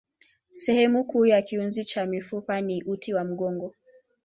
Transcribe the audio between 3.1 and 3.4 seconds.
wa